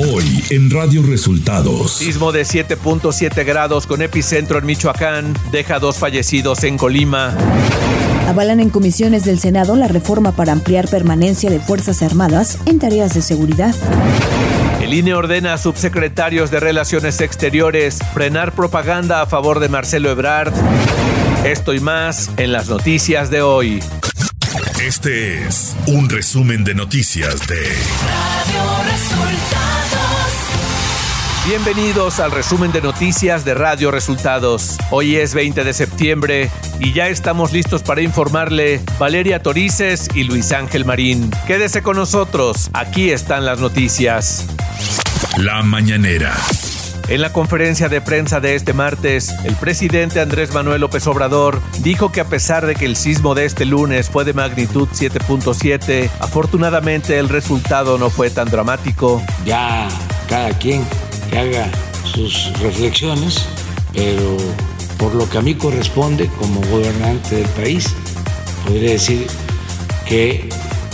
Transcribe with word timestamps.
Hoy 0.00 0.44
en 0.50 0.70
Radio 0.70 1.02
Resultados. 1.02 1.94
Sismo 1.94 2.30
de 2.30 2.42
7.7 2.42 3.44
grados 3.44 3.84
con 3.88 4.00
epicentro 4.00 4.60
en 4.60 4.66
Michoacán 4.66 5.34
deja 5.50 5.80
dos 5.80 5.98
fallecidos 5.98 6.62
en 6.62 6.78
Colima. 6.78 7.36
Avalan 8.28 8.60
en 8.60 8.70
comisiones 8.70 9.24
del 9.24 9.40
Senado 9.40 9.74
la 9.74 9.88
reforma 9.88 10.30
para 10.30 10.52
ampliar 10.52 10.86
permanencia 10.86 11.50
de 11.50 11.58
Fuerzas 11.58 12.04
Armadas 12.04 12.58
en 12.66 12.78
tareas 12.78 13.12
de 13.12 13.22
seguridad. 13.22 13.74
El 14.80 14.94
INE 14.94 15.14
ordena 15.14 15.54
a 15.54 15.58
subsecretarios 15.58 16.52
de 16.52 16.60
Relaciones 16.60 17.20
Exteriores 17.20 17.98
frenar 18.14 18.52
propaganda 18.52 19.20
a 19.20 19.26
favor 19.26 19.58
de 19.58 19.68
Marcelo 19.68 20.12
Ebrard. 20.12 20.52
Esto 21.44 21.74
y 21.74 21.80
más 21.80 22.30
en 22.36 22.52
las 22.52 22.68
noticias 22.68 23.30
de 23.30 23.42
hoy. 23.42 23.80
Este 24.80 25.44
es 25.44 25.74
un 25.86 26.08
resumen 26.08 26.62
de 26.62 26.76
noticias 26.76 27.48
de 27.48 27.56
Radio 27.56 28.92
Resultados. 28.92 29.77
Bienvenidos 31.48 32.20
al 32.20 32.30
resumen 32.30 32.72
de 32.72 32.82
noticias 32.82 33.42
de 33.46 33.54
Radio 33.54 33.90
Resultados. 33.90 34.76
Hoy 34.90 35.16
es 35.16 35.32
20 35.32 35.64
de 35.64 35.72
septiembre 35.72 36.50
y 36.78 36.92
ya 36.92 37.08
estamos 37.08 37.54
listos 37.54 37.82
para 37.82 38.02
informarle 38.02 38.82
Valeria 38.98 39.42
Torices 39.42 40.10
y 40.14 40.24
Luis 40.24 40.52
Ángel 40.52 40.84
Marín. 40.84 41.30
Quédese 41.46 41.82
con 41.82 41.96
nosotros, 41.96 42.68
aquí 42.74 43.08
están 43.08 43.46
las 43.46 43.60
noticias. 43.60 44.44
La 45.38 45.62
mañanera. 45.62 46.36
En 47.08 47.22
la 47.22 47.32
conferencia 47.32 47.88
de 47.88 48.02
prensa 48.02 48.40
de 48.40 48.54
este 48.54 48.74
martes, 48.74 49.34
el 49.44 49.56
presidente 49.56 50.20
Andrés 50.20 50.52
Manuel 50.52 50.82
López 50.82 51.06
Obrador 51.06 51.62
dijo 51.78 52.12
que 52.12 52.20
a 52.20 52.26
pesar 52.26 52.66
de 52.66 52.74
que 52.74 52.84
el 52.84 52.94
sismo 52.94 53.34
de 53.34 53.46
este 53.46 53.64
lunes 53.64 54.10
fue 54.10 54.26
de 54.26 54.34
magnitud 54.34 54.86
7.7, 54.92 56.10
afortunadamente 56.20 57.18
el 57.18 57.30
resultado 57.30 57.96
no 57.96 58.10
fue 58.10 58.28
tan 58.28 58.50
dramático. 58.50 59.22
Ya 59.46 59.88
cada 60.28 60.50
quien 60.50 60.84
que 61.30 61.38
haga 61.38 61.70
sus 62.04 62.52
reflexiones, 62.60 63.46
pero 63.92 64.36
por 64.98 65.14
lo 65.14 65.28
que 65.28 65.38
a 65.38 65.42
mí 65.42 65.54
corresponde 65.54 66.28
como 66.38 66.60
gobernante 66.62 67.36
del 67.36 67.48
país, 67.50 67.94
podría 68.64 68.92
decir 68.92 69.26
que 70.06 70.48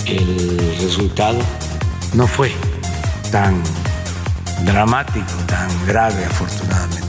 el 0.07 0.79
resultado 0.81 1.39
no 2.13 2.27
fue 2.27 2.53
tan 3.31 3.63
dramático, 4.65 5.33
tan 5.47 5.69
grave 5.87 6.25
afortunadamente. 6.25 7.05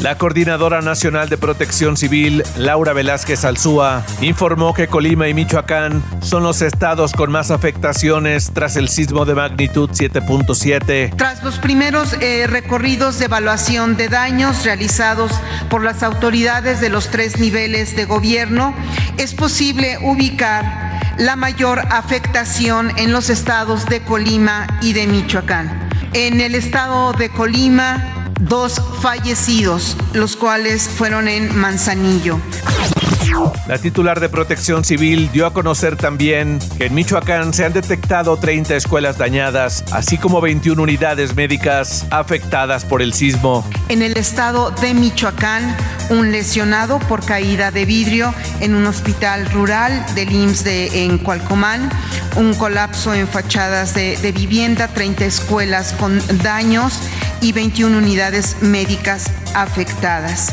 La 0.00 0.16
Coordinadora 0.16 0.80
Nacional 0.80 1.28
de 1.28 1.36
Protección 1.36 1.96
Civil, 1.96 2.44
Laura 2.56 2.92
Velázquez 2.92 3.44
Alzúa, 3.44 4.04
informó 4.20 4.72
que 4.72 4.86
Colima 4.86 5.26
y 5.26 5.34
Michoacán 5.34 6.04
son 6.20 6.44
los 6.44 6.62
estados 6.62 7.12
con 7.12 7.32
más 7.32 7.50
afectaciones 7.50 8.52
tras 8.54 8.76
el 8.76 8.88
sismo 8.88 9.24
de 9.24 9.34
magnitud 9.34 9.90
7.7. 9.90 11.16
Tras 11.16 11.42
los 11.42 11.58
primeros 11.58 12.12
eh, 12.20 12.46
recorridos 12.46 13.18
de 13.18 13.24
evaluación 13.24 13.96
de 13.96 14.08
daños 14.08 14.64
realizados 14.64 15.32
por 15.68 15.82
las 15.82 16.04
autoridades 16.04 16.80
de 16.80 16.90
los 16.90 17.08
tres 17.08 17.40
niveles 17.40 17.96
de 17.96 18.04
gobierno, 18.04 18.74
es 19.16 19.34
posible 19.34 19.98
ubicar 20.00 21.16
la 21.18 21.34
mayor 21.34 21.80
afectación 21.90 22.92
en 22.98 23.10
los 23.10 23.30
estados 23.30 23.86
de 23.86 24.00
Colima 24.02 24.68
y 24.80 24.92
de 24.92 25.08
Michoacán. 25.08 25.88
En 26.12 26.40
el 26.40 26.54
estado 26.54 27.12
de 27.12 27.28
Colima, 27.28 28.17
dos 28.40 28.80
fallecidos, 29.00 29.96
los 30.12 30.36
cuales 30.36 30.88
fueron 30.88 31.28
en 31.28 31.56
Manzanillo. 31.56 32.38
La 33.66 33.78
titular 33.78 34.20
de 34.20 34.28
Protección 34.28 34.84
Civil 34.84 35.30
dio 35.32 35.46
a 35.46 35.52
conocer 35.52 35.96
también 35.96 36.58
que 36.78 36.86
en 36.86 36.94
Michoacán 36.94 37.52
se 37.52 37.64
han 37.64 37.72
detectado 37.72 38.36
30 38.36 38.74
escuelas 38.76 39.18
dañadas, 39.18 39.84
así 39.92 40.16
como 40.16 40.40
21 40.40 40.82
unidades 40.82 41.34
médicas 41.36 42.06
afectadas 42.10 42.84
por 42.84 43.02
el 43.02 43.12
sismo. 43.12 43.64
En 43.88 44.02
el 44.02 44.16
estado 44.16 44.70
de 44.70 44.94
Michoacán, 44.94 45.76
un 46.10 46.32
lesionado 46.32 46.98
por 47.00 47.24
caída 47.24 47.70
de 47.70 47.84
vidrio 47.84 48.34
en 48.60 48.74
un 48.74 48.86
hospital 48.86 49.50
rural 49.50 50.04
del 50.14 50.32
IMSS 50.32 50.64
de, 50.64 51.04
en 51.04 51.18
Cualcomán, 51.18 51.90
un 52.36 52.54
colapso 52.54 53.14
en 53.14 53.28
fachadas 53.28 53.94
de, 53.94 54.16
de 54.16 54.32
vivienda, 54.32 54.88
30 54.88 55.26
escuelas 55.26 55.92
con 55.92 56.20
daños 56.42 56.98
y 57.40 57.52
21 57.52 57.96
unidades 57.96 58.56
médicas 58.60 59.30
afectadas. 59.54 60.52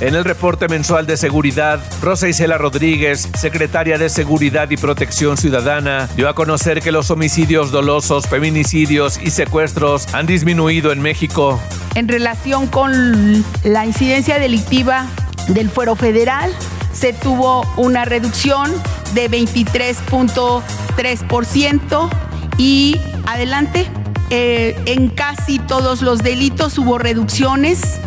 En 0.00 0.14
el 0.14 0.24
reporte 0.24 0.68
mensual 0.68 1.06
de 1.06 1.16
seguridad, 1.16 1.80
Rosa 2.02 2.28
Isela 2.28 2.58
Rodríguez, 2.58 3.28
secretaria 3.38 3.96
de 3.96 4.08
Seguridad 4.08 4.68
y 4.70 4.76
Protección 4.76 5.36
Ciudadana, 5.36 6.08
dio 6.16 6.28
a 6.28 6.34
conocer 6.34 6.82
que 6.82 6.90
los 6.90 7.12
homicidios 7.12 7.70
dolosos, 7.70 8.26
feminicidios 8.26 9.20
y 9.22 9.30
secuestros 9.30 10.12
han 10.12 10.26
disminuido 10.26 10.90
en 10.90 11.00
México. 11.00 11.60
En 11.94 12.08
relación 12.08 12.66
con 12.66 13.44
la 13.62 13.86
incidencia 13.86 14.40
delictiva 14.40 15.06
del 15.48 15.70
fuero 15.70 15.94
federal, 15.94 16.50
se 16.92 17.12
tuvo 17.12 17.64
una 17.76 18.04
reducción 18.04 18.72
de 19.14 19.30
23.3% 19.30 22.10
y 22.58 23.00
adelante, 23.26 23.86
eh, 24.30 24.76
en 24.86 25.08
casi 25.08 25.58
todos 25.58 26.02
los 26.02 26.18
delitos 26.20 26.78
hubo 26.78 26.98
reducciones 26.98 28.00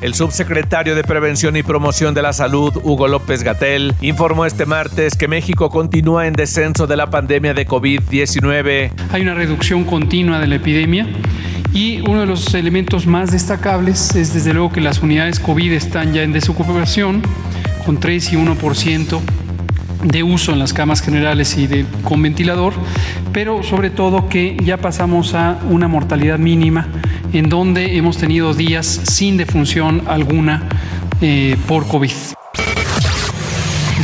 el 0.00 0.14
subsecretario 0.14 0.94
de 0.94 1.04
Prevención 1.04 1.56
y 1.56 1.62
Promoción 1.62 2.14
de 2.14 2.22
la 2.22 2.32
Salud, 2.32 2.76
Hugo 2.82 3.06
López 3.06 3.42
Gatel, 3.42 3.94
informó 4.00 4.44
este 4.46 4.66
martes 4.66 5.16
que 5.16 5.28
México 5.28 5.70
continúa 5.70 6.26
en 6.26 6.32
descenso 6.32 6.86
de 6.86 6.96
la 6.96 7.10
pandemia 7.10 7.54
de 7.54 7.66
COVID-19. 7.66 8.90
Hay 9.12 9.22
una 9.22 9.34
reducción 9.34 9.84
continua 9.84 10.40
de 10.40 10.46
la 10.46 10.56
epidemia. 10.56 11.06
Y 11.72 12.00
uno 12.00 12.20
de 12.20 12.26
los 12.26 12.52
elementos 12.54 13.06
más 13.06 13.30
destacables 13.30 14.16
es 14.16 14.34
desde 14.34 14.52
luego 14.52 14.72
que 14.72 14.80
las 14.80 15.02
unidades 15.02 15.38
COVID 15.38 15.72
están 15.72 16.12
ya 16.12 16.22
en 16.22 16.32
desocupación, 16.32 17.22
con 17.84 18.00
3 18.00 18.32
y 18.32 18.36
1% 18.36 19.20
de 20.02 20.22
uso 20.22 20.52
en 20.52 20.58
las 20.58 20.72
camas 20.72 21.00
generales 21.02 21.56
y 21.56 21.66
de, 21.66 21.86
con 22.04 22.22
ventilador, 22.22 22.74
pero 23.32 23.62
sobre 23.62 23.90
todo 23.90 24.28
que 24.28 24.56
ya 24.64 24.76
pasamos 24.76 25.34
a 25.34 25.58
una 25.68 25.88
mortalidad 25.88 26.38
mínima 26.38 26.88
en 27.32 27.48
donde 27.48 27.96
hemos 27.96 28.16
tenido 28.16 28.54
días 28.54 28.86
sin 28.86 29.36
defunción 29.36 30.02
alguna 30.06 30.68
eh, 31.20 31.56
por 31.66 31.86
COVID. 31.86 32.12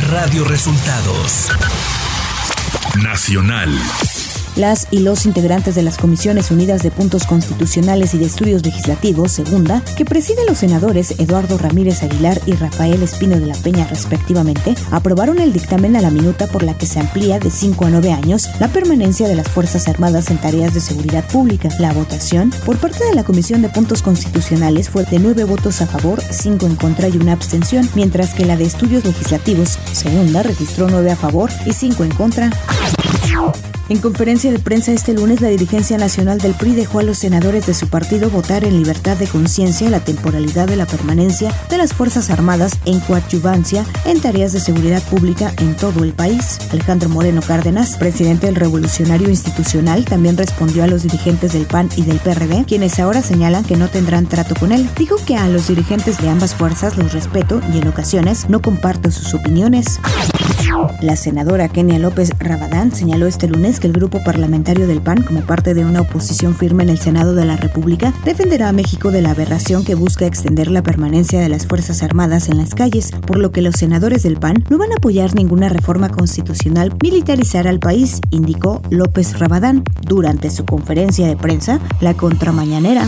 Radio 0.09 0.45
Resultados 0.45 1.49
Nacional. 3.01 3.77
Las 4.57 4.87
y 4.89 5.01
los 5.01 5.27
integrantes 5.27 5.75
de 5.75 5.83
las 5.83 5.99
Comisiones 5.99 6.49
Unidas 6.49 6.81
de 6.81 6.89
Puntos 6.89 7.27
Constitucionales 7.27 8.15
y 8.15 8.17
de 8.17 8.25
Estudios 8.25 8.65
Legislativos, 8.65 9.31
segunda, 9.31 9.83
que 9.95 10.03
presiden 10.03 10.47
los 10.47 10.57
senadores 10.57 11.11
Eduardo 11.19 11.59
Ramírez 11.59 12.01
Aguilar 12.01 12.41
y 12.47 12.53
Rafael 12.53 13.03
Espino 13.03 13.39
de 13.39 13.45
la 13.45 13.53
Peña 13.53 13.85
respectivamente, 13.85 14.73
aprobaron 14.89 15.37
el 15.37 15.53
dictamen 15.53 15.95
a 15.95 16.01
la 16.01 16.09
minuta 16.09 16.47
por 16.47 16.63
la 16.63 16.75
que 16.75 16.87
se 16.87 16.99
amplía 16.99 17.37
de 17.37 17.51
5 17.51 17.85
a 17.85 17.89
9 17.91 18.11
años 18.11 18.49
la 18.59 18.67
permanencia 18.69 19.27
de 19.27 19.35
las 19.35 19.47
Fuerzas 19.47 19.87
Armadas 19.87 20.31
en 20.31 20.39
tareas 20.39 20.73
de 20.73 20.79
seguridad 20.79 21.27
pública. 21.27 21.69
La 21.77 21.93
votación 21.93 22.49
por 22.65 22.77
parte 22.77 23.05
de 23.05 23.13
la 23.13 23.23
Comisión 23.23 23.61
de 23.61 23.69
Puntos 23.69 24.01
Constitucionales 24.01 24.89
fue 24.89 25.03
de 25.05 25.19
9 25.19 25.43
votos 25.43 25.83
a 25.83 25.85
favor, 25.85 26.19
5 26.19 26.65
en 26.65 26.75
contra 26.77 27.09
y 27.09 27.17
una 27.17 27.33
abstención, 27.33 27.87
mientras 27.93 28.33
que 28.33 28.45
la 28.45 28.57
de 28.57 28.63
Estudios 28.63 29.05
Legislativos, 29.05 29.77
segunda, 29.91 30.41
registró 30.41 30.89
9 30.89 31.11
a 31.11 31.15
favor 31.15 31.51
y 31.67 31.73
5 31.73 32.03
en 32.03 32.11
contra. 32.15 32.49
En 33.89 33.99
conferencia 33.99 34.51
de 34.51 34.59
prensa 34.59 34.91
este 34.91 35.13
lunes, 35.13 35.39
la 35.39 35.47
dirigencia 35.47 35.97
nacional 35.97 36.39
del 36.39 36.53
PRI 36.55 36.75
dejó 36.75 36.99
a 36.99 37.03
los 37.03 37.17
senadores 37.17 37.67
de 37.67 37.73
su 37.73 37.87
partido 37.87 38.29
votar 38.29 38.65
en 38.65 38.77
libertad 38.77 39.15
de 39.15 39.27
conciencia 39.27 39.89
la 39.89 40.01
temporalidad 40.01 40.67
de 40.67 40.75
la 40.75 40.85
permanencia 40.85 41.53
de 41.69 41.77
las 41.77 41.93
Fuerzas 41.93 42.29
Armadas 42.29 42.79
en 42.83 42.99
coadyuvancia 42.99 43.85
en 44.03 44.19
tareas 44.19 44.51
de 44.51 44.59
seguridad 44.59 45.01
pública 45.03 45.53
en 45.61 45.73
todo 45.77 46.03
el 46.03 46.11
país. 46.11 46.59
Alejandro 46.71 47.07
Moreno 47.07 47.41
Cárdenas, 47.41 47.95
presidente 47.95 48.47
del 48.47 48.55
Revolucionario 48.55 49.29
Institucional, 49.29 50.03
también 50.03 50.35
respondió 50.35 50.83
a 50.83 50.87
los 50.87 51.03
dirigentes 51.03 51.53
del 51.53 51.65
PAN 51.65 51.87
y 51.95 52.01
del 52.01 52.19
PRD, 52.19 52.65
quienes 52.65 52.99
ahora 52.99 53.21
señalan 53.21 53.63
que 53.63 53.77
no 53.77 53.87
tendrán 53.87 54.25
trato 54.25 54.53
con 54.55 54.73
él. 54.73 54.89
Dijo 54.97 55.15
que 55.25 55.37
a 55.37 55.47
los 55.47 55.69
dirigentes 55.69 56.17
de 56.17 56.27
ambas 56.27 56.55
fuerzas 56.55 56.97
los 56.97 57.13
respeto 57.13 57.61
y 57.73 57.77
en 57.77 57.87
ocasiones 57.87 58.49
no 58.49 58.61
comparto 58.61 59.11
sus 59.11 59.33
opiniones. 59.33 60.01
La 61.01 61.15
senadora 61.15 61.69
Kenia 61.69 61.99
López 61.99 62.31
Rabadán 62.39 62.93
señaló 62.93 63.27
este 63.27 63.47
lunes 63.47 63.76
que 63.79 63.87
el 63.87 63.93
grupo 63.93 64.23
parlamentario 64.23 64.87
del 64.87 65.01
PAN, 65.01 65.23
como 65.23 65.41
parte 65.41 65.73
de 65.73 65.85
una 65.85 66.01
oposición 66.01 66.55
firme 66.55 66.83
en 66.83 66.89
el 66.89 66.99
Senado 66.99 67.33
de 67.33 67.45
la 67.45 67.57
República, 67.57 68.13
defenderá 68.25 68.69
a 68.69 68.73
México 68.73 69.11
de 69.11 69.21
la 69.21 69.31
aberración 69.31 69.83
que 69.83 69.95
busca 69.95 70.25
extender 70.25 70.69
la 70.69 70.83
permanencia 70.83 71.39
de 71.39 71.49
las 71.49 71.67
Fuerzas 71.67 72.03
Armadas 72.03 72.49
en 72.49 72.57
las 72.57 72.75
calles, 72.75 73.11
por 73.25 73.37
lo 73.37 73.51
que 73.51 73.61
los 73.61 73.75
senadores 73.75 74.23
del 74.23 74.37
PAN 74.37 74.63
no 74.69 74.77
van 74.77 74.91
a 74.91 74.95
apoyar 74.95 75.35
ninguna 75.35 75.69
reforma 75.69 76.09
constitucional 76.09 76.93
militarizar 77.01 77.67
al 77.67 77.79
país, 77.79 78.21
indicó 78.31 78.81
López 78.89 79.39
Rabadán 79.39 79.83
durante 80.01 80.49
su 80.49 80.65
conferencia 80.65 81.27
de 81.27 81.35
prensa, 81.35 81.79
la 82.01 82.13
contramañanera. 82.13 83.07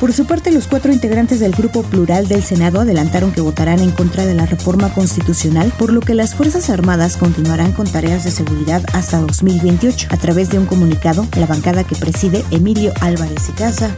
Por 0.00 0.12
su 0.12 0.26
parte, 0.26 0.52
los 0.52 0.66
cuatro 0.66 0.92
integrantes 0.92 1.40
del 1.40 1.52
Grupo 1.52 1.82
Plural 1.82 2.28
del 2.28 2.42
Senado 2.42 2.80
adelantaron 2.80 3.32
que 3.32 3.40
votarán 3.40 3.80
en 3.80 3.90
contra 3.90 4.26
de 4.26 4.34
la 4.34 4.46
reforma 4.46 4.92
constitucional, 4.92 5.72
por 5.78 5.92
lo 5.92 6.00
que 6.00 6.14
las 6.14 6.34
Fuerzas 6.34 6.70
Armadas 6.70 7.16
continuarán 7.16 7.72
con 7.72 7.86
tareas 7.86 8.24
de 8.24 8.30
seguridad 8.30 8.82
hasta 8.92 9.18
2028. 9.18 10.08
A 10.10 10.16
través 10.16 10.50
de 10.50 10.58
un 10.58 10.66
comunicado, 10.66 11.26
la 11.36 11.46
bancada 11.46 11.84
que 11.84 11.96
preside 11.96 12.44
Emilio 12.50 12.92
Álvarez 13.00 13.48
y 13.48 13.52
Casa 13.52 13.94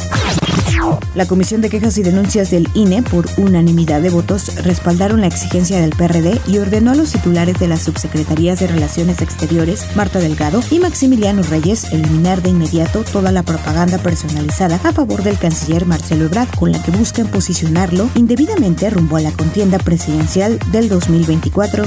la 1.14 1.26
Comisión 1.26 1.60
de 1.62 1.70
Quejas 1.70 1.96
y 1.98 2.02
Denuncias 2.02 2.50
del 2.50 2.68
INE, 2.74 3.02
por 3.02 3.26
unanimidad 3.38 4.02
de 4.02 4.10
votos, 4.10 4.62
respaldaron 4.64 5.20
la 5.20 5.26
exigencia 5.26 5.80
del 5.80 5.90
PRD 5.90 6.38
y 6.46 6.58
ordenó 6.58 6.92
a 6.92 6.94
los 6.94 7.12
titulares 7.12 7.58
de 7.58 7.68
las 7.68 7.82
subsecretarías 7.82 8.60
de 8.60 8.66
Relaciones 8.66 9.22
Exteriores, 9.22 9.86
Marta 9.96 10.18
Delgado 10.18 10.60
y 10.70 10.78
Maximiliano 10.78 11.42
Reyes, 11.42 11.92
eliminar 11.92 12.42
de 12.42 12.50
inmediato 12.50 13.04
toda 13.04 13.32
la 13.32 13.42
propaganda 13.42 13.98
personalizada 13.98 14.78
a 14.84 14.92
favor 14.92 15.22
del 15.22 15.38
canciller 15.38 15.65
Marcelo 15.86 16.26
Ebrard, 16.26 16.48
con 16.56 16.70
la 16.70 16.82
que 16.82 16.92
buscan 16.92 17.26
posicionarlo 17.26 18.08
indebidamente 18.14 18.88
rumbo 18.88 19.16
a 19.16 19.20
la 19.20 19.32
contienda 19.32 19.78
presidencial 19.78 20.58
del 20.70 20.88
2024. 20.88 21.84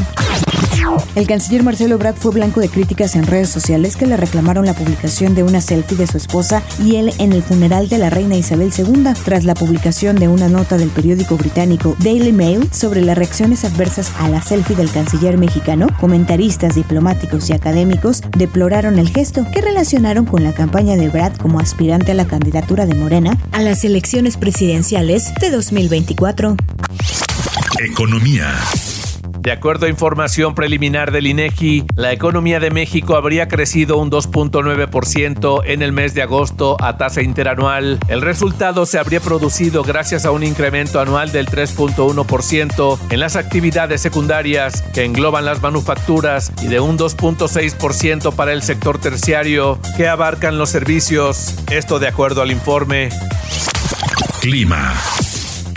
El 1.15 1.27
canciller 1.27 1.63
Marcelo 1.63 1.95
Ebrard 1.95 2.15
fue 2.15 2.31
blanco 2.31 2.59
de 2.59 2.69
críticas 2.69 3.15
en 3.15 3.25
redes 3.25 3.50
sociales 3.50 3.95
que 3.95 4.06
le 4.06 4.18
reclamaron 4.18 4.65
la 4.65 4.74
publicación 4.74 5.36
de 5.36 5.44
una 5.44 5.62
selfie 5.62 5.97
de 5.97 6.07
su 6.07 6.18
esposa 6.18 6.63
y 6.83 6.95
él 6.95 7.13
en 7.18 7.33
el 7.33 7.44
funeral 7.44 7.89
de 7.89 7.97
la 7.97 8.09
reina 8.09 8.36
Isabel 8.36 8.71
II, 8.77 9.03
tras 9.24 9.44
la 9.44 9.56
publicación 9.56 10.15
de 10.15 10.27
una 10.27 10.50
nota 10.50 10.77
del 10.77 10.89
periódico 10.89 11.38
británico 11.38 11.95
Daily 12.00 12.31
Mail 12.31 12.69
sobre 12.71 13.01
las 13.01 13.18
reacciones 13.18 13.65
adversas 13.65 14.12
a 14.19 14.30
la 14.30 14.41
selfie 14.41 14.75
del 14.75 14.91
canciller 14.91 15.38
mexicano. 15.38 15.88
Comentaristas 16.00 16.75
diplomáticos 16.75 17.50
y 17.50 17.53
académicos 17.53 18.21
deploraron 18.38 19.00
el 19.00 19.09
gesto 19.09 19.45
que 19.53 19.62
relacionaron 19.62 20.25
con 20.25 20.44
la 20.44 20.53
campaña 20.53 20.95
de 20.95 21.06
Ebrard 21.06 21.38
como 21.38 21.59
aspirante 21.59 22.12
a 22.12 22.15
la 22.15 22.25
candidatura 22.25 22.86
de 22.86 22.95
Morena 22.95 23.38
a 23.51 23.62
las 23.62 23.83
elecciones 23.83 24.38
presidenciales 24.38 25.33
de 25.39 25.50
2024. 25.51 26.56
Economía. 27.80 28.47
De 29.41 29.53
acuerdo 29.53 29.86
a 29.86 29.89
información 29.89 30.53
preliminar 30.53 31.12
del 31.12 31.25
INEGI, 31.25 31.86
la 31.95 32.12
economía 32.12 32.59
de 32.59 32.71
México 32.71 33.15
habría 33.15 33.47
crecido 33.47 33.97
un 33.97 34.12
2.9% 34.12 35.62
en 35.65 35.81
el 35.81 35.94
mes 35.94 36.13
de 36.13 36.21
agosto 36.21 36.75
a 36.81 36.97
tasa 36.97 37.21
interanual. 37.21 38.00
El 38.09 38.21
resultado 38.21 38.86
se 38.86 39.00
habría 39.00 39.21
producido 39.21 39.83
gracias 39.83 40.25
a 40.25 40.31
un 40.31 40.44
incremento 40.44 41.00
anual 41.00 41.31
del 41.31 41.47
3.1% 41.47 43.00
en 43.09 43.19
las 43.21 43.38
actividades 43.38 44.01
secundarias 44.01 44.81
que 44.94 45.06
engloban 45.06 45.45
las 45.45 45.62
manufacturas 45.62 46.51
y 46.62 46.68
de 46.68 46.81
un 46.81 46.97
2.6% 46.97 48.36
para 48.36 48.51
el 48.51 48.62
sector 48.62 49.00
terciario 49.00 49.80
que 49.95 50.09
abarcan 50.09 50.57
los 50.57 50.69
servicios. 50.69 51.56
Esto 51.71 52.00
de 52.00 52.09
acuerdo 52.09 52.41
al 52.41 52.51
informe. 52.51 53.07
Clima. 54.41 54.94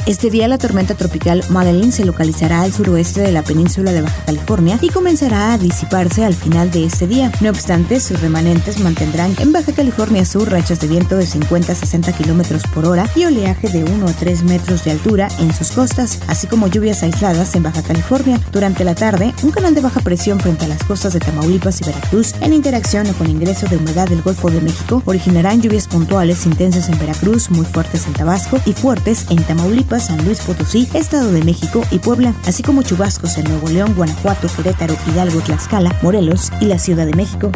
Este 0.04 0.30
día 0.30 0.48
la 0.48 0.58
tormenta 0.58 0.96
tropical 0.96 1.44
Madeline 1.48 1.92
se 1.92 2.04
localizará 2.04 2.62
al 2.62 2.72
suroeste 2.72 3.20
de 3.20 3.30
la 3.30 3.44
península 3.44 3.92
de 3.92 4.02
Baja 4.02 4.24
California 4.24 4.76
y 4.82 4.88
comenzará 4.88 5.52
a 5.52 5.58
disiparse 5.58 6.24
al 6.24 6.34
final 6.34 6.72
de 6.72 6.84
este 6.86 7.06
día. 7.06 7.30
No 7.40 7.50
obstante, 7.50 8.00
sus 8.00 8.20
remanentes 8.20 8.80
mantendrán 8.80 9.32
en 9.38 9.52
Baja 9.52 9.72
California 9.72 10.24
Sur 10.24 10.50
rachas 10.50 10.80
de 10.80 10.88
viento 10.88 11.16
de 11.16 11.24
50 11.24 11.70
a 11.70 11.76
60 11.76 12.12
kilómetros 12.14 12.64
por 12.74 12.86
hora 12.86 13.08
y 13.14 13.26
oleaje 13.26 13.68
de 13.68 13.84
1 13.84 14.08
a 14.08 14.12
3 14.12 14.42
metros 14.42 14.84
de 14.84 14.90
altura 14.90 15.28
en 15.38 15.54
sus 15.54 15.70
costas, 15.70 16.18
así 16.26 16.48
como 16.48 16.66
lluvias 16.66 17.04
aisladas 17.04 17.54
en 17.54 17.62
Baja 17.62 17.84
California. 17.84 18.40
Durante 18.50 18.82
la 18.82 18.96
tarde, 18.96 19.32
un 19.44 19.52
canal 19.52 19.72
de 19.72 19.82
baja 19.82 20.00
presión 20.00 20.40
frente 20.40 20.64
a 20.64 20.68
las 20.68 20.82
costas 20.82 21.12
de 21.12 21.20
Tamaulipas 21.20 21.80
y 21.80 21.84
Veracruz, 21.84 22.34
en 22.40 22.52
interacción 22.52 23.06
con 23.12 23.30
ingreso 23.30 23.68
de 23.68 23.76
humedad 23.76 24.08
del 24.08 24.22
Golfo 24.22 24.50
de 24.50 24.62
México, 24.62 25.00
originarán 25.04 25.62
lluvias 25.62 25.86
puntuales 25.86 26.44
intensas 26.44 26.88
en 26.88 26.98
Veracruz, 26.98 27.50
muy 27.50 27.66
fuertes 27.66 28.08
en 28.08 28.14
Tabasco 28.14 28.58
y 28.66 28.72
fuertes 28.72 29.26
en 29.30 29.40
Tamaulipas 29.44 29.91
San 30.00 30.24
Luis 30.24 30.40
Potosí, 30.40 30.88
Estado 30.94 31.32
de 31.32 31.42
México 31.42 31.82
y 31.90 31.98
Puebla, 31.98 32.34
así 32.46 32.62
como 32.62 32.82
chubascos 32.82 33.38
en 33.38 33.44
Nuevo 33.44 33.68
León, 33.68 33.94
Guanajuato, 33.94 34.48
Querétaro, 34.54 34.96
Hidalgo, 35.06 35.40
Tlaxcala, 35.40 35.96
Morelos 36.02 36.50
y 36.60 36.66
la 36.66 36.78
Ciudad 36.78 37.06
de 37.06 37.14
México. 37.14 37.50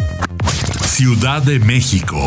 Ciudad 0.85 1.41
de 1.43 1.59
México. 1.59 2.17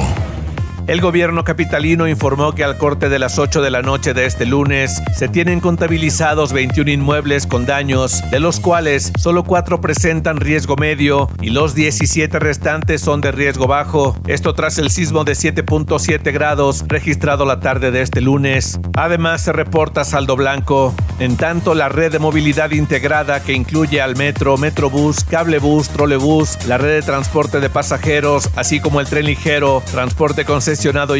El 0.90 1.00
gobierno 1.00 1.44
capitalino 1.44 2.08
informó 2.08 2.52
que 2.52 2.64
al 2.64 2.76
corte 2.76 3.08
de 3.08 3.20
las 3.20 3.38
8 3.38 3.62
de 3.62 3.70
la 3.70 3.80
noche 3.80 4.12
de 4.12 4.26
este 4.26 4.44
lunes 4.44 5.00
se 5.16 5.28
tienen 5.28 5.60
contabilizados 5.60 6.52
21 6.52 6.90
inmuebles 6.90 7.46
con 7.46 7.64
daños, 7.64 8.28
de 8.32 8.40
los 8.40 8.58
cuales 8.58 9.12
solo 9.16 9.44
4 9.44 9.80
presentan 9.80 10.38
riesgo 10.38 10.74
medio 10.74 11.28
y 11.40 11.50
los 11.50 11.76
17 11.76 12.36
restantes 12.40 13.02
son 13.02 13.20
de 13.20 13.30
riesgo 13.30 13.68
bajo. 13.68 14.16
Esto 14.26 14.52
tras 14.52 14.78
el 14.78 14.90
sismo 14.90 15.22
de 15.22 15.34
7.7 15.34 16.32
grados 16.32 16.84
registrado 16.88 17.44
la 17.44 17.60
tarde 17.60 17.92
de 17.92 18.02
este 18.02 18.20
lunes. 18.20 18.80
Además 18.96 19.42
se 19.42 19.52
reporta 19.52 20.02
saldo 20.02 20.34
blanco. 20.34 20.92
En 21.20 21.36
tanto, 21.36 21.76
la 21.76 21.88
red 21.88 22.10
de 22.10 22.18
movilidad 22.18 22.72
integrada 22.72 23.44
que 23.44 23.52
incluye 23.52 24.02
al 24.02 24.16
metro, 24.16 24.56
metrobús, 24.56 25.22
cablebús, 25.22 25.88
trolebús, 25.90 26.58
la 26.66 26.78
red 26.78 26.94
de 26.94 27.02
transporte 27.02 27.60
de 27.60 27.70
pasajeros, 27.70 28.50
así 28.56 28.80
como 28.80 29.00
el 29.00 29.06
tren 29.06 29.26
ligero, 29.26 29.84
transporte 29.92 30.44
concesional 30.80 31.10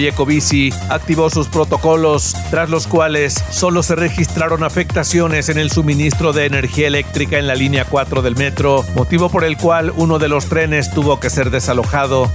y 0.53 0.71
activó 0.89 1.29
sus 1.29 1.49
protocolos, 1.49 2.35
tras 2.51 2.71
los 2.71 2.87
cuales 2.87 3.45
solo 3.51 3.83
se 3.83 3.95
registraron 3.95 4.65
afectaciones 4.65 5.51
en 5.51 5.59
el 5.59 5.71
suministro 5.71 6.33
de 6.33 6.47
energía 6.47 6.87
eléctrica 6.87 7.39
en 7.39 7.47
la 7.47 7.55
línea 7.55 7.85
4 7.85 8.23
del 8.23 8.37
metro, 8.37 8.85
motivo 8.95 9.29
por 9.29 9.45
el 9.45 9.59
cual 9.59 9.93
uno 9.97 10.19
de 10.19 10.29
los 10.29 10.47
trenes 10.47 10.91
tuvo 10.93 11.21
que 11.21 11.29
ser 11.29 11.51
desalojado. 11.51 12.31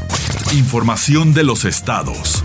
Información 0.54 1.34
de 1.34 1.44
los 1.44 1.66
estados. 1.66 2.44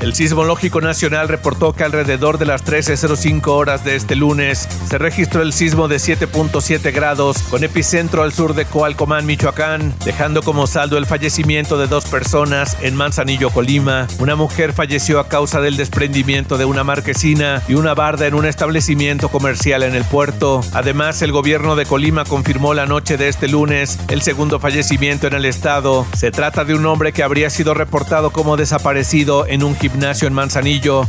El 0.00 0.14
Sismológico 0.14 0.80
Nacional 0.80 1.28
reportó 1.28 1.74
que 1.74 1.84
alrededor 1.84 2.38
de 2.38 2.46
las 2.46 2.64
13.05 2.64 3.48
horas 3.48 3.84
de 3.84 3.96
este 3.96 4.16
lunes 4.16 4.66
se 4.88 4.96
registró 4.96 5.42
el 5.42 5.52
sismo 5.52 5.88
de 5.88 5.96
7.7 5.96 6.90
grados 6.90 7.42
con 7.50 7.64
epicentro 7.64 8.22
al 8.22 8.32
sur 8.32 8.54
de 8.54 8.64
Coalcomán, 8.64 9.26
Michoacán, 9.26 9.92
dejando 10.06 10.42
como 10.42 10.66
saldo 10.66 10.96
el 10.96 11.04
fallecimiento 11.04 11.76
de 11.76 11.86
dos 11.86 12.06
personas 12.06 12.78
en 12.80 12.96
Manzanillo, 12.96 13.50
Colima. 13.50 14.06
Una 14.18 14.36
mujer 14.36 14.72
falleció 14.72 15.20
a 15.20 15.28
causa 15.28 15.60
del 15.60 15.76
desprendimiento 15.76 16.56
de 16.56 16.64
una 16.64 16.82
marquesina 16.82 17.62
y 17.68 17.74
una 17.74 17.92
barda 17.92 18.26
en 18.26 18.32
un 18.32 18.46
establecimiento 18.46 19.28
comercial 19.28 19.82
en 19.82 19.94
el 19.94 20.04
puerto. 20.04 20.62
Además, 20.72 21.20
el 21.20 21.32
gobierno 21.32 21.76
de 21.76 21.84
Colima 21.84 22.24
confirmó 22.24 22.72
la 22.72 22.86
noche 22.86 23.18
de 23.18 23.28
este 23.28 23.48
lunes 23.48 23.98
el 24.08 24.22
segundo 24.22 24.60
fallecimiento 24.60 25.26
en 25.26 25.34
el 25.34 25.44
estado. 25.44 26.06
Se 26.16 26.30
trata 26.30 26.64
de 26.64 26.74
un 26.74 26.86
hombre 26.86 27.12
que 27.12 27.22
habría 27.22 27.50
sido 27.50 27.74
reportado 27.74 28.30
como 28.30 28.56
desaparecido 28.56 29.46
en 29.46 29.62
un 29.62 29.76
gimnasio 29.76 29.89
en 29.94 30.32
Manzanillo. 30.32 31.02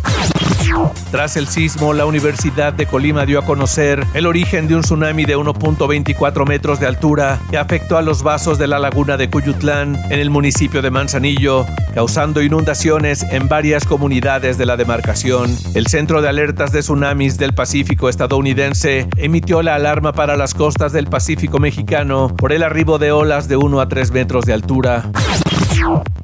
Tras 1.11 1.37
el 1.37 1.47
sismo, 1.47 1.93
la 1.93 2.05
Universidad 2.05 2.73
de 2.73 2.85
Colima 2.85 3.25
dio 3.25 3.39
a 3.39 3.45
conocer 3.45 4.05
el 4.13 4.25
origen 4.25 4.67
de 4.67 4.75
un 4.75 4.81
tsunami 4.81 5.25
de 5.25 5.37
1.24 5.37 6.47
metros 6.47 6.79
de 6.79 6.87
altura 6.87 7.39
que 7.49 7.57
afectó 7.57 7.97
a 7.97 8.01
los 8.01 8.23
vasos 8.23 8.57
de 8.57 8.67
la 8.67 8.79
laguna 8.79 9.17
de 9.17 9.29
Cuyutlán 9.29 9.97
en 10.09 10.19
el 10.19 10.29
municipio 10.29 10.81
de 10.81 10.89
Manzanillo, 10.89 11.65
causando 11.93 12.41
inundaciones 12.41 13.23
en 13.23 13.47
varias 13.47 13.85
comunidades 13.85 14.57
de 14.57 14.65
la 14.65 14.77
demarcación. 14.77 15.55
El 15.75 15.87
Centro 15.87 16.21
de 16.21 16.29
Alertas 16.29 16.71
de 16.71 16.79
Tsunamis 16.79 17.37
del 17.37 17.53
Pacífico 17.53 18.09
estadounidense 18.09 19.07
emitió 19.17 19.61
la 19.61 19.75
alarma 19.75 20.13
para 20.13 20.37
las 20.37 20.53
costas 20.53 20.91
del 20.91 21.07
Pacífico 21.07 21.59
mexicano 21.59 22.33
por 22.35 22.51
el 22.51 22.63
arribo 22.63 22.97
de 22.97 23.11
olas 23.11 23.47
de 23.47 23.57
1 23.57 23.81
a 23.81 23.87
3 23.87 24.11
metros 24.11 24.45
de 24.45 24.53
altura. 24.53 25.11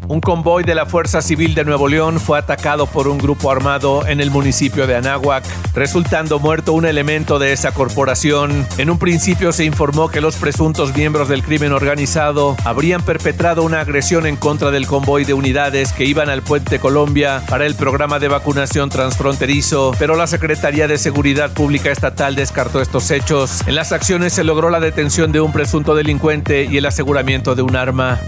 Un 0.09 0.21
convoy 0.21 0.63
de 0.63 0.73
la 0.73 0.85
Fuerza 0.85 1.21
Civil 1.21 1.53
de 1.53 1.65
Nuevo 1.65 1.89
León 1.89 2.21
fue 2.21 2.39
atacado 2.39 2.85
por 2.85 3.09
un 3.09 3.17
grupo 3.17 3.51
armado 3.51 4.07
en 4.07 4.21
el 4.21 4.31
municipio 4.31 4.87
de 4.87 4.95
Anáhuac, 4.95 5.43
resultando 5.75 6.39
muerto 6.39 6.71
un 6.71 6.85
elemento 6.85 7.39
de 7.39 7.51
esa 7.51 7.73
corporación. 7.73 8.65
En 8.77 8.89
un 8.89 8.99
principio 8.99 9.51
se 9.51 9.65
informó 9.65 10.07
que 10.07 10.21
los 10.21 10.37
presuntos 10.37 10.95
miembros 10.95 11.27
del 11.27 11.43
crimen 11.43 11.73
organizado 11.73 12.55
habrían 12.63 13.01
perpetrado 13.01 13.63
una 13.63 13.81
agresión 13.81 14.25
en 14.25 14.37
contra 14.37 14.71
del 14.71 14.87
convoy 14.87 15.25
de 15.25 15.33
unidades 15.33 15.91
que 15.91 16.05
iban 16.05 16.29
al 16.29 16.41
puente 16.41 16.79
Colombia 16.79 17.43
para 17.49 17.65
el 17.65 17.75
programa 17.75 18.17
de 18.17 18.29
vacunación 18.29 18.89
transfronterizo, 18.89 19.91
pero 19.99 20.15
la 20.15 20.27
Secretaría 20.27 20.87
de 20.87 20.97
Seguridad 20.97 21.51
Pública 21.51 21.91
Estatal 21.91 22.33
descartó 22.33 22.81
estos 22.81 23.11
hechos. 23.11 23.67
En 23.67 23.75
las 23.75 23.91
acciones 23.91 24.31
se 24.31 24.45
logró 24.45 24.69
la 24.69 24.79
detención 24.79 25.33
de 25.33 25.41
un 25.41 25.51
presunto 25.51 25.95
delincuente 25.95 26.63
y 26.63 26.77
el 26.77 26.85
aseguramiento 26.85 27.55
de 27.55 27.61
un 27.61 27.75
arma. 27.75 28.21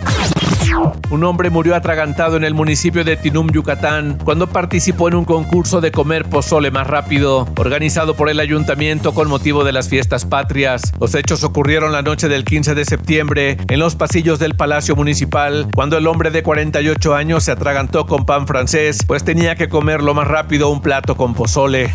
Un 1.09 1.23
hombre 1.23 1.49
murió 1.49 1.68
atragantado 1.75 2.37
en 2.37 2.43
el 2.43 2.53
municipio 2.53 3.03
de 3.03 3.17
Tinum, 3.17 3.49
Yucatán, 3.51 4.17
cuando 4.23 4.47
participó 4.47 5.07
en 5.07 5.15
un 5.15 5.25
concurso 5.25 5.81
de 5.81 5.91
comer 5.91 6.25
pozole 6.25 6.71
más 6.71 6.87
rápido, 6.87 7.47
organizado 7.57 8.15
por 8.15 8.29
el 8.29 8.39
ayuntamiento 8.39 9.13
con 9.13 9.29
motivo 9.29 9.63
de 9.63 9.71
las 9.71 9.89
fiestas 9.89 10.25
patrias. 10.25 10.93
Los 10.99 11.15
hechos 11.15 11.43
ocurrieron 11.43 11.91
la 11.91 12.01
noche 12.01 12.27
del 12.27 12.45
15 12.45 12.75
de 12.75 12.85
septiembre 12.85 13.57
en 13.67 13.79
los 13.79 13.95
pasillos 13.95 14.39
del 14.39 14.55
Palacio 14.55 14.95
Municipal, 14.95 15.67
cuando 15.73 15.97
el 15.97 16.07
hombre 16.07 16.31
de 16.31 16.43
48 16.43 17.15
años 17.15 17.43
se 17.43 17.51
atragantó 17.51 18.05
con 18.05 18.25
pan 18.25 18.47
francés, 18.47 18.99
pues 19.07 19.23
tenía 19.23 19.55
que 19.55 19.69
comer 19.69 20.01
lo 20.01 20.13
más 20.13 20.27
rápido 20.27 20.69
un 20.69 20.81
plato 20.81 21.15
con 21.15 21.33
pozole. 21.33 21.93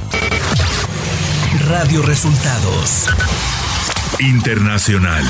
Radio 1.69 2.03
Resultados 2.03 3.09
Internacional. 4.21 5.25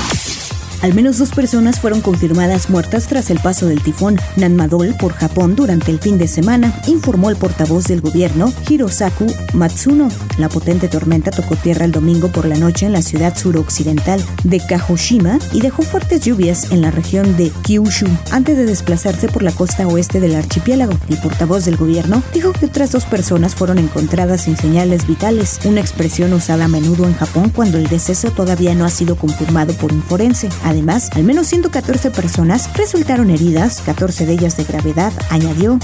Al 0.81 0.93
menos 0.93 1.17
dos 1.17 1.31
personas 1.31 1.79
fueron 1.79 2.01
confirmadas 2.01 2.69
muertas 2.69 3.07
tras 3.07 3.29
el 3.29 3.39
paso 3.39 3.67
del 3.67 3.81
tifón 3.81 4.19
Nanmadol 4.35 4.95
por 4.99 5.13
Japón 5.13 5.55
durante 5.55 5.91
el 5.91 5.99
fin 5.99 6.17
de 6.17 6.27
semana, 6.27 6.73
informó 6.87 7.29
el 7.29 7.35
portavoz 7.35 7.85
del 7.85 8.01
gobierno, 8.01 8.53
Hirosaku 8.69 9.25
Matsuno. 9.53 10.09
La 10.37 10.49
potente 10.49 10.87
tormenta 10.87 11.31
tocó 11.31 11.55
tierra 11.55 11.85
el 11.85 11.91
domingo 11.91 12.31
por 12.31 12.45
la 12.45 12.55
noche 12.55 12.85
en 12.85 12.93
la 12.93 13.01
ciudad 13.01 13.35
suroccidental 13.37 14.23
de 14.43 14.59
Kagoshima 14.59 15.39
y 15.53 15.61
dejó 15.61 15.81
fuertes 15.81 16.21
lluvias 16.21 16.71
en 16.71 16.81
la 16.81 16.91
región 16.91 17.35
de 17.37 17.51
Kyushu 17.63 18.07
antes 18.31 18.57
de 18.57 18.65
desplazarse 18.65 19.27
por 19.27 19.43
la 19.43 19.51
costa 19.51 19.87
oeste 19.87 20.19
del 20.19 20.35
archipiélago. 20.35 20.93
El 21.09 21.17
portavoz 21.17 21.65
del 21.65 21.77
gobierno 21.77 22.21
dijo 22.33 22.51
que 22.53 22.65
otras 22.65 22.91
dos 22.91 23.05
personas 23.05 23.55
fueron 23.55 23.79
encontradas 23.79 24.41
sin 24.41 24.57
señales 24.57 25.07
vitales, 25.07 25.59
una 25.63 25.81
expresión 25.81 26.33
usada 26.33 26.65
a 26.65 26.67
menudo 26.67 27.05
en 27.05 27.15
Japón 27.15 27.51
cuando 27.53 27.77
el 27.77 27.87
deceso 27.87 28.31
todavía 28.31 28.75
no 28.75 28.85
ha 28.85 28.89
sido 28.89 29.15
confirmado 29.15 29.73
por 29.73 29.93
un 29.93 30.03
forense. 30.03 30.49
Además, 30.65 31.11
al 31.13 31.23
menos 31.23 31.47
114 31.47 32.09
personas 32.09 32.69
resultaron 32.75 33.29
heridas, 33.29 33.81
14 33.85 34.25
de 34.25 34.33
ellas 34.33 34.57
de 34.57 34.63
gravedad, 34.63 35.13
añadió. 35.29 35.77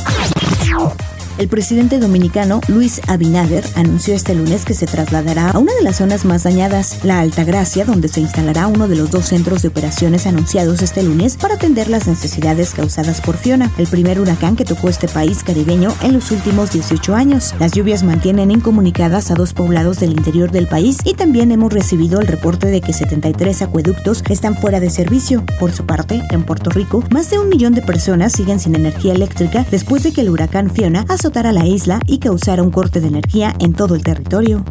El 1.41 1.48
presidente 1.48 1.98
dominicano 1.98 2.62
Luis 2.67 3.01
Abinader 3.07 3.65
anunció 3.74 4.13
este 4.13 4.36
lunes 4.36 4.63
que 4.63 4.75
se 4.75 4.86
trasladará 4.86 5.50
a 5.50 5.57
una 5.57 5.74
de 5.74 5.81
las 5.81 5.95
zonas 5.95 6.24
más 6.24 6.43
dañadas, 6.43 7.03
la 7.03 7.19
Altagracia, 7.19 7.83
donde 7.83 8.10
se 8.10 8.21
instalará 8.21 8.67
uno 8.67 8.88
de 8.88 8.95
los 8.95 9.10
dos 9.10 9.25
centros 9.25 9.63
de 9.63 9.69
operaciones 9.69 10.27
anunciados 10.27 10.83
este 10.83 11.01
lunes 11.01 11.38
para 11.38 11.55
atender 11.55 11.89
las 11.89 12.05
necesidades 12.05 12.75
causadas 12.75 13.21
por 13.21 13.38
Fiona, 13.38 13.71
el 13.79 13.88
primer 13.88 14.19
huracán 14.19 14.55
que 14.55 14.65
tocó 14.65 14.88
este 14.88 15.07
país 15.07 15.43
caribeño 15.43 15.91
en 16.03 16.13
los 16.13 16.29
últimos 16.29 16.74
18 16.74 17.15
años. 17.15 17.55
Las 17.57 17.71
lluvias 17.71 18.03
mantienen 18.03 18.51
incomunicadas 18.51 19.31
a 19.31 19.33
dos 19.33 19.55
poblados 19.55 20.00
del 20.00 20.12
interior 20.12 20.51
del 20.51 20.67
país 20.67 21.00
y 21.05 21.15
también 21.15 21.51
hemos 21.51 21.74
recibido 21.74 22.21
el 22.21 22.27
reporte 22.27 22.67
de 22.67 22.81
que 22.81 22.93
73 22.93 23.63
acueductos 23.63 24.21
están 24.29 24.55
fuera 24.55 24.79
de 24.79 24.91
servicio. 24.91 25.43
Por 25.60 25.71
su 25.71 25.88
parte, 25.88 26.21
en 26.29 26.43
Puerto 26.43 26.69
Rico, 26.69 27.03
más 27.10 27.31
de 27.31 27.39
un 27.39 27.50
millón 27.50 27.74
de 27.74 27.81
personas 27.81 28.31
siguen 28.31 28.60
sin 28.60 28.75
energía 28.75 29.13
eléctrica 29.13 29.65
después 29.71 30.03
de 30.03 30.12
que 30.13 30.21
el 30.21 30.29
huracán 30.29 30.69
Fiona 30.69 31.03
la 31.31 31.65
isla 31.65 32.00
y 32.05 32.19
causara 32.19 32.61
un 32.61 32.71
corte 32.71 33.00
de 33.00 33.07
energía 33.07 33.55
en 33.59 33.73
todo 33.73 33.95
el 33.95 34.03
territorio. 34.03 34.63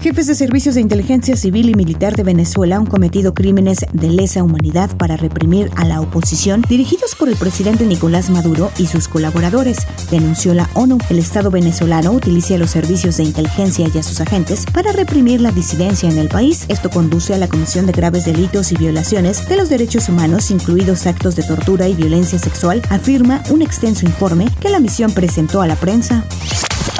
Jefes 0.00 0.26
de 0.26 0.34
servicios 0.34 0.74
de 0.74 0.80
inteligencia 0.80 1.36
civil 1.36 1.68
y 1.68 1.74
militar 1.74 2.16
de 2.16 2.24
Venezuela 2.24 2.76
han 2.76 2.86
cometido 2.86 3.34
crímenes 3.34 3.86
de 3.92 4.10
lesa 4.10 4.42
humanidad 4.42 4.90
para 4.96 5.16
reprimir 5.16 5.70
a 5.76 5.84
la 5.84 6.00
oposición 6.00 6.62
dirigidos 6.68 7.14
por 7.14 7.28
el 7.28 7.36
presidente 7.36 7.86
Nicolás 7.86 8.28
Maduro 8.28 8.72
y 8.78 8.86
sus 8.86 9.06
colaboradores, 9.06 9.86
denunció 10.10 10.54
la 10.54 10.68
ONU. 10.74 10.98
El 11.08 11.20
Estado 11.20 11.52
venezolano 11.52 12.10
utiliza 12.10 12.58
los 12.58 12.70
servicios 12.70 13.16
de 13.16 13.24
inteligencia 13.24 13.88
y 13.94 13.98
a 13.98 14.02
sus 14.02 14.20
agentes 14.20 14.64
para 14.72 14.90
reprimir 14.90 15.40
la 15.40 15.52
disidencia 15.52 16.10
en 16.10 16.18
el 16.18 16.28
país. 16.28 16.64
Esto 16.68 16.90
conduce 16.90 17.34
a 17.34 17.38
la 17.38 17.48
comisión 17.48 17.86
de 17.86 17.92
graves 17.92 18.24
delitos 18.24 18.72
y 18.72 18.76
violaciones 18.76 19.48
de 19.48 19.56
los 19.56 19.68
derechos 19.68 20.08
humanos, 20.08 20.50
incluidos 20.50 21.06
actos 21.06 21.36
de 21.36 21.44
tortura 21.44 21.88
y 21.88 21.94
violencia 21.94 22.38
sexual, 22.38 22.82
afirma 22.90 23.42
un 23.50 23.62
extenso 23.62 24.04
informe 24.04 24.48
que 24.60 24.70
la 24.70 24.80
misión 24.80 25.12
presentó 25.12 25.62
a 25.62 25.66
la 25.66 25.76
prensa. 25.76 26.24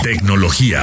Tecnología. 0.02 0.82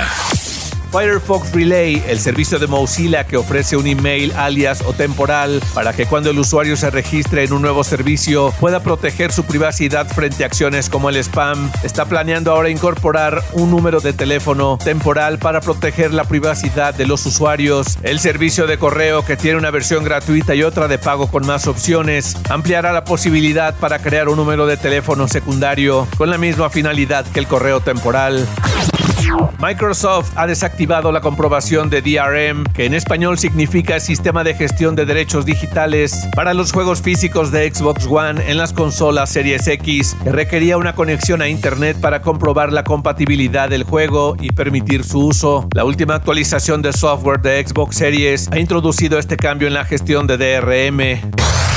Firefox 0.92 1.52
Relay, 1.52 2.04
el 2.08 2.20
servicio 2.20 2.58
de 2.58 2.68
Mozilla 2.68 3.26
que 3.26 3.38
ofrece 3.38 3.78
un 3.78 3.86
email 3.86 4.34
alias 4.36 4.82
o 4.86 4.94
temporal 4.94 5.62
para 5.74 5.94
que 5.94 6.06
cuando 6.06 6.32
el 6.32 6.40
usuario 6.40 6.76
se 6.76 6.90
registre 6.90 7.44
en 7.44 7.54
un 7.54 7.62
nuevo 7.62 7.84
servicio 7.84 8.52
pueda 8.60 8.82
proteger 8.82 9.32
su 9.32 9.44
privacidad 9.44 10.08
frente 10.08 10.44
a 10.44 10.48
acciones 10.48 10.90
como 10.90 11.10
el 11.10 11.18
spam, 11.18 11.72
está 11.84 12.06
planeando 12.06 12.52
ahora 12.52 12.70
incorporar 12.70 13.44
un 13.54 13.70
número 13.70 14.00
de 14.00 14.14
teléfono 14.14 14.78
temporal 14.84 15.38
para 15.38 15.62
proteger 15.62 16.14
la 16.14 16.24
privacidad 16.24 16.94
de 16.94 17.06
los 17.06 17.26
usuarios. 17.26 17.98
El 18.02 18.20
servicio 18.20 18.66
de 18.66 18.80
correo 18.80 19.24
que 19.24 19.38
tiene 19.38 19.58
una 19.58 19.72
versión 19.72 20.04
gratuita 20.04 20.56
y 20.56 20.64
otra 20.64 20.88
de 20.88 20.98
pago 20.98 21.28
con 21.28 21.46
más 21.46 21.68
opciones 21.68 22.36
ampliará 22.50 22.92
la 22.94 23.04
posibilidad 23.04 23.76
para 23.76 24.00
crear 24.00 24.28
un 24.28 24.38
número 24.38 24.66
de 24.66 24.78
teléfono 24.78 25.28
secundario 25.28 26.08
con 26.18 26.30
la 26.30 26.38
misma 26.38 26.70
finalidad 26.70 27.26
que 27.26 27.40
el 27.40 27.48
correo 27.48 27.80
temporal. 27.80 28.48
Microsoft 29.60 30.32
ha 30.36 30.48
desactivado 30.48 31.12
la 31.12 31.22
comprobación 31.22 31.90
de 31.90 32.02
DRM, 32.02 32.64
que 32.74 32.86
en 32.86 32.94
español 32.94 33.38
significa 33.38 34.00
Sistema 34.00 34.44
de 34.44 34.54
Gestión 34.54 34.96
de 34.96 35.06
Derechos 35.06 35.46
Digitales, 35.46 36.28
para 36.36 36.54
los 36.54 36.72
juegos 36.72 37.02
físicos 37.02 37.52
de 37.52 37.72
Xbox 37.74 38.08
One 38.08 38.50
en 38.50 38.58
las 38.58 38.74
consolas 38.74 39.30
Series 39.30 39.68
X, 39.68 40.16
que 40.24 40.32
requería 40.32 40.78
una 40.78 40.96
conexión 40.96 41.42
a 41.42 41.48
Internet 41.48 41.98
para 42.00 42.22
comprobar 42.22 42.72
la 42.72 42.84
compatibilidad 42.84 43.70
del 43.70 43.84
juego 43.84 44.36
y 44.40 44.52
permitir 44.52 45.04
su 45.04 45.28
uso. 45.28 45.68
La 45.74 45.84
última 45.84 46.16
actualización 46.16 46.82
de 46.82 46.94
software 46.94 47.42
de 47.42 47.66
Xbox 47.66 47.98
Series 47.98 48.50
ha 48.52 48.60
introducido 48.60 49.20
este 49.20 49.38
cambio 49.38 49.68
en 49.68 49.74
la 49.74 49.86
gestión 49.86 50.28
de 50.28 50.38
DRM. 50.38 51.22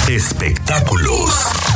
Espectáculos. 0.08 1.71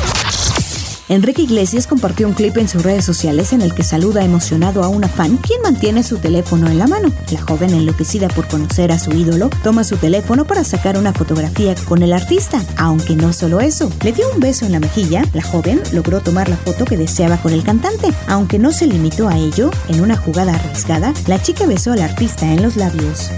Enrique 1.08 1.42
Iglesias 1.42 1.86
compartió 1.86 2.26
un 2.26 2.34
clip 2.34 2.56
en 2.56 2.68
sus 2.68 2.82
redes 2.82 3.04
sociales 3.04 3.52
en 3.52 3.62
el 3.62 3.74
que 3.74 3.84
saluda 3.84 4.24
emocionado 4.24 4.82
a 4.82 4.88
una 4.88 5.08
fan 5.08 5.36
quien 5.36 5.62
mantiene 5.62 6.02
su 6.02 6.18
teléfono 6.18 6.66
en 6.66 6.78
la 6.78 6.88
mano. 6.88 7.12
La 7.30 7.40
joven 7.40 7.72
enloquecida 7.72 8.26
por 8.28 8.48
conocer 8.48 8.90
a 8.90 8.98
su 8.98 9.12
ídolo 9.12 9.48
toma 9.62 9.84
su 9.84 9.96
teléfono 9.98 10.44
para 10.44 10.64
sacar 10.64 10.98
una 10.98 11.12
fotografía 11.12 11.76
con 11.84 12.02
el 12.02 12.12
artista, 12.12 12.60
aunque 12.76 13.14
no 13.14 13.32
solo 13.32 13.60
eso. 13.60 13.88
Le 14.02 14.12
dio 14.12 14.28
un 14.32 14.40
beso 14.40 14.66
en 14.66 14.72
la 14.72 14.80
mejilla, 14.80 15.24
la 15.32 15.42
joven 15.42 15.80
logró 15.92 16.20
tomar 16.20 16.48
la 16.48 16.56
foto 16.56 16.84
que 16.84 16.96
deseaba 16.96 17.36
con 17.36 17.52
el 17.52 17.62
cantante. 17.62 18.12
Aunque 18.26 18.58
no 18.58 18.72
se 18.72 18.88
limitó 18.88 19.28
a 19.28 19.38
ello, 19.38 19.70
en 19.88 20.00
una 20.00 20.16
jugada 20.16 20.56
arriesgada, 20.56 21.14
la 21.28 21.40
chica 21.40 21.66
besó 21.66 21.92
al 21.92 22.02
artista 22.02 22.46
en 22.52 22.62
los 22.62 22.74
labios. 22.74 23.30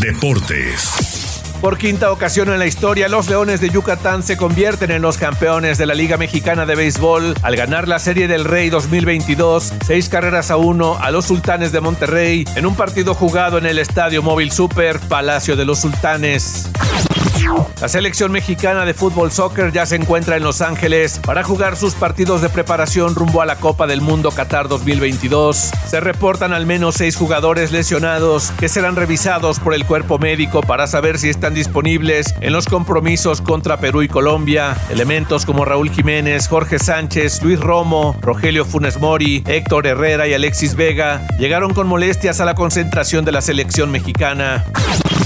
Deportes. 0.00 1.15
Por 1.60 1.78
quinta 1.78 2.12
ocasión 2.12 2.50
en 2.50 2.58
la 2.58 2.66
historia, 2.66 3.08
los 3.08 3.28
Leones 3.28 3.60
de 3.60 3.70
Yucatán 3.70 4.22
se 4.22 4.36
convierten 4.36 4.90
en 4.90 5.02
los 5.02 5.16
campeones 5.16 5.78
de 5.78 5.86
la 5.86 5.94
Liga 5.94 6.16
Mexicana 6.16 6.66
de 6.66 6.74
Béisbol 6.74 7.34
al 7.42 7.56
ganar 7.56 7.88
la 7.88 7.98
Serie 7.98 8.28
del 8.28 8.44
Rey 8.44 8.68
2022, 8.68 9.72
seis 9.84 10.08
carreras 10.08 10.50
a 10.50 10.56
uno 10.56 10.98
a 11.00 11.10
los 11.10 11.24
Sultanes 11.24 11.72
de 11.72 11.80
Monterrey 11.80 12.44
en 12.54 12.66
un 12.66 12.76
partido 12.76 13.14
jugado 13.14 13.58
en 13.58 13.66
el 13.66 13.78
Estadio 13.78 14.22
Móvil 14.22 14.52
Super 14.52 15.00
Palacio 15.00 15.56
de 15.56 15.64
los 15.64 15.80
Sultanes. 15.80 16.70
La 17.80 17.88
selección 17.88 18.32
mexicana 18.32 18.84
de 18.84 18.94
fútbol 18.94 19.30
soccer 19.30 19.70
ya 19.70 19.86
se 19.86 19.96
encuentra 19.96 20.36
en 20.36 20.42
Los 20.42 20.60
Ángeles 20.60 21.20
para 21.24 21.44
jugar 21.44 21.76
sus 21.76 21.94
partidos 21.94 22.40
de 22.42 22.48
preparación 22.48 23.14
rumbo 23.14 23.42
a 23.42 23.46
la 23.46 23.56
Copa 23.56 23.86
del 23.86 24.00
Mundo 24.00 24.30
Qatar 24.30 24.68
2022. 24.68 25.72
Se 25.86 26.00
reportan 26.00 26.52
al 26.52 26.66
menos 26.66 26.96
seis 26.96 27.16
jugadores 27.16 27.72
lesionados 27.72 28.50
que 28.58 28.68
serán 28.68 28.96
revisados 28.96 29.60
por 29.60 29.74
el 29.74 29.84
cuerpo 29.84 30.18
médico 30.18 30.62
para 30.62 30.86
saber 30.86 31.18
si 31.18 31.28
están 31.28 31.54
disponibles 31.54 32.34
en 32.40 32.52
los 32.52 32.66
compromisos 32.66 33.40
contra 33.40 33.78
Perú 33.78 34.02
y 34.02 34.08
Colombia. 34.08 34.76
Elementos 34.90 35.44
como 35.46 35.64
Raúl 35.64 35.90
Jiménez, 35.90 36.48
Jorge 36.48 36.78
Sánchez, 36.78 37.42
Luis 37.42 37.60
Romo, 37.60 38.16
Rogelio 38.20 38.64
Funes 38.64 38.98
Mori, 38.98 39.44
Héctor 39.46 39.86
Herrera 39.86 40.26
y 40.26 40.34
Alexis 40.34 40.74
Vega 40.74 41.26
llegaron 41.38 41.74
con 41.74 41.86
molestias 41.86 42.40
a 42.40 42.44
la 42.44 42.54
concentración 42.54 43.24
de 43.24 43.32
la 43.32 43.42
selección 43.42 43.90
mexicana. 43.90 44.64